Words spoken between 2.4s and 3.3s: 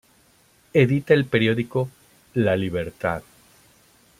Libertad.